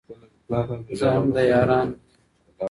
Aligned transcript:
زه 0.99 1.07
هم 1.15 1.25
د 1.35 1.37
يارانو 1.51 1.95
دې 1.99 2.05